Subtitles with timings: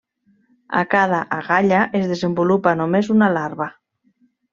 [0.79, 3.69] A cada agalla es desenvolupa només una larva.